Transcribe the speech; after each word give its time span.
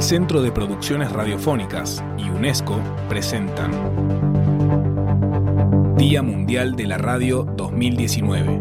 El 0.00 0.04
Centro 0.04 0.40
de 0.40 0.50
Producciones 0.50 1.12
Radiofónicas 1.12 2.02
y 2.16 2.30
UNESCO 2.30 2.80
presentan 3.10 3.70
Día 5.98 6.22
Mundial 6.22 6.74
de 6.74 6.86
la 6.86 6.96
Radio 6.96 7.44
2019. 7.44 8.60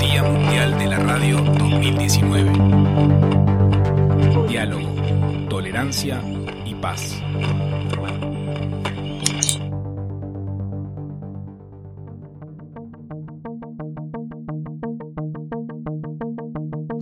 Día 0.00 0.22
Mundial 0.22 0.78
de 0.78 0.86
la 0.86 0.98
Radio 0.98 1.38
2019. 1.38 2.52
Diálogo, 4.46 5.48
tolerancia 5.48 6.20
y 6.66 6.74
paz. 6.74 7.22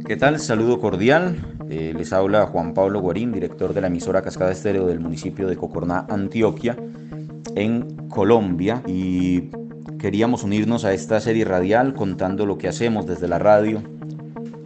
¿Qué 0.07 0.17
tal? 0.17 0.39
Saludo 0.39 0.79
cordial. 0.79 1.58
Eh, 1.71 1.93
les 1.97 2.13
habla 2.13 2.47
Juan 2.47 2.73
Pablo 2.73 3.01
Guarín, 3.01 3.33
director 3.33 3.75
de 3.75 3.81
la 3.81 3.89
emisora 3.89 4.23
Cascada 4.23 4.53
Estéreo 4.53 4.87
del 4.87 5.01
municipio 5.01 5.47
de 5.47 5.57
Cocorná, 5.57 6.07
Antioquia, 6.09 6.77
en 7.55 8.09
Colombia. 8.09 8.83
Y 8.87 9.51
queríamos 9.99 10.45
unirnos 10.45 10.85
a 10.85 10.93
esta 10.93 11.21
serie 11.21 11.45
radial 11.45 11.95
contando 11.95 12.47
lo 12.47 12.57
que 12.57 12.69
hacemos 12.69 13.07
desde 13.07 13.29
la 13.29 13.39
radio 13.39 13.83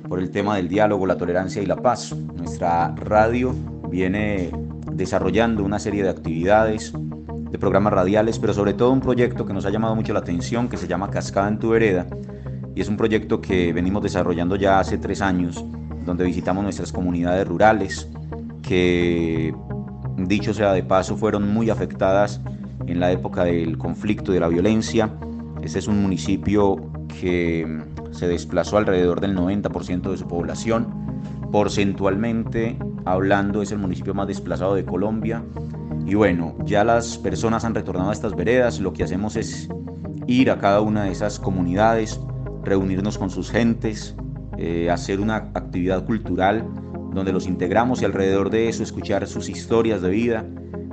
por 0.09 0.21
el 0.21 0.31
tema 0.31 0.57
del 0.57 0.69
diálogo, 0.69 1.07
la 1.07 1.17
tolerancia 1.17 1.61
y 1.61 1.67
la 1.67 1.77
paz. 1.77 2.15
Nuestra 2.15 2.95
radio 2.95 3.55
viene 3.89 4.51
desarrollando 4.93 5.65
una 5.65 5.79
serie 5.79 6.03
de 6.03 6.11
actividades, 6.11 6.93
de 7.51 7.59
programas 7.59 7.93
radiales, 7.93 8.39
pero 8.39 8.55
sobre 8.55 8.75
todo 8.75 8.93
un 8.93 9.01
proyecto 9.01 9.45
que 9.45 9.53
nos 9.53 9.67
ha 9.67 9.71
llamado 9.71 9.97
mucho 9.97 10.13
la 10.13 10.21
atención 10.21 10.69
que 10.69 10.77
se 10.77 10.87
llama 10.87 11.11
Cascada 11.11 11.49
en 11.49 11.59
tu 11.59 11.71
Vereda 11.71 12.07
y 12.75 12.81
es 12.81 12.89
un 12.89 12.97
proyecto 12.97 13.41
que 13.41 13.73
venimos 13.73 14.03
desarrollando 14.03 14.57
ya 14.57 14.79
hace 14.81 14.99
tres 14.99 15.21
años, 15.21 15.65
donde 16.05 16.25
visitamos 16.25 16.63
nuestras 16.65 16.93
comunidades 16.93 17.47
rurales, 17.47 18.09
que 18.63 19.55
dicho 20.17 20.55
sea 20.55 20.73
de 20.73 20.83
paso 20.83 21.17
fueron 21.17 21.53
muy 21.53 21.71
afectadas 21.71 22.41
en 22.87 23.01
la 23.01 23.13
época 23.13 23.45
del 23.45 23.79
conflicto 23.79 24.33
y 24.33 24.35
de 24.35 24.41
la 24.41 24.49
violencia. 24.49 25.11
Este 25.63 25.79
es 25.79 25.87
un 25.87 26.03
municipio 26.03 26.77
que 27.21 27.83
se 28.11 28.29
desplazó 28.29 28.79
alrededor 28.79 29.21
del 29.21 29.37
90% 29.37 30.11
de 30.11 30.17
su 30.17 30.27
población. 30.27 30.89
Porcentualmente 31.51 32.77
hablando 33.05 33.63
es 33.63 33.73
el 33.73 33.79
municipio 33.79 34.15
más 34.15 34.29
desplazado 34.29 34.75
de 34.75 34.85
Colombia. 34.85 35.43
Y 36.07 36.15
bueno, 36.15 36.55
ya 36.65 36.85
las 36.85 37.19
personas 37.19 37.65
han 37.65 37.75
retornado 37.75 38.11
a 38.11 38.13
estas 38.13 38.35
veredas. 38.35 38.81
Lo 38.81 38.93
que 38.93 39.05
hacemos 39.05 39.37
es 39.37 39.69
ir 40.27 40.51
a 40.51 40.59
cada 40.59 40.81
una 40.81 41.05
de 41.05 41.13
esas 41.13 41.39
comunidades, 41.39 42.21
reunirnos 42.65 43.19
con 43.19 43.31
sus 43.31 43.51
gentes, 43.51 44.17
eh, 44.65 44.89
hacer 44.91 45.19
una 45.19 45.51
actividad 45.55 46.05
cultural 46.05 46.65
donde 47.13 47.33
los 47.33 47.49
integramos 47.49 48.01
y 48.01 48.05
alrededor 48.05 48.49
de 48.49 48.69
eso 48.69 48.85
escuchar 48.85 49.27
sus 49.27 49.49
historias 49.49 50.03
de 50.03 50.09
vida, 50.09 50.47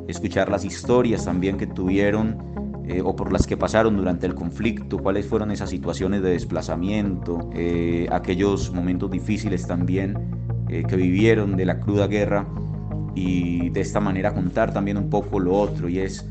escuchar 0.08 0.50
las 0.50 0.66
historias 0.66 1.26
también 1.26 1.56
que 1.56 1.68
tuvieron 1.68 2.82
eh, 2.88 3.04
o 3.06 3.16
por 3.16 3.32
las 3.32 3.46
que 3.46 3.58
pasaron 3.58 3.96
durante 3.96 4.26
el 4.26 4.34
conflicto, 4.34 4.98
cuáles 4.98 5.28
fueron 5.28 5.52
esas 5.52 5.70
situaciones 5.70 6.24
de 6.24 6.32
desplazamiento, 6.32 7.52
eh, 7.54 8.08
aquellos 8.12 8.74
momentos 8.74 9.12
difíciles 9.12 9.68
también 9.68 10.18
que 10.68 10.96
vivieron 10.96 11.56
de 11.56 11.66
la 11.66 11.80
cruda 11.80 12.08
guerra 12.08 12.48
y 13.14 13.70
de 13.70 13.82
esta 13.82 14.00
manera 14.00 14.34
contar 14.34 14.74
también 14.74 14.98
un 14.98 15.12
poco 15.12 15.40
lo 15.40 15.54
otro 15.54 15.90
y 15.90 16.00
es 16.00 16.28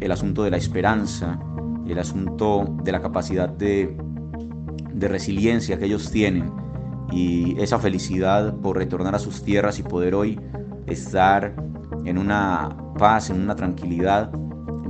el 0.00 0.12
asunto 0.12 0.42
de 0.42 0.50
la 0.50 0.58
esperanza, 0.58 1.38
el 1.88 1.98
asunto 1.98 2.76
de 2.84 2.92
la 2.92 3.00
capacidad 3.00 3.48
de 3.48 3.96
de 4.94 5.08
resiliencia 5.08 5.78
que 5.78 5.86
ellos 5.86 6.10
tienen 6.10 6.63
y 7.10 7.60
esa 7.60 7.78
felicidad 7.78 8.54
por 8.56 8.76
retornar 8.76 9.14
a 9.14 9.18
sus 9.18 9.42
tierras 9.42 9.78
y 9.78 9.82
poder 9.82 10.14
hoy 10.14 10.40
estar 10.86 11.54
en 12.04 12.18
una 12.18 12.76
paz, 12.98 13.30
en 13.30 13.40
una 13.40 13.56
tranquilidad, 13.56 14.30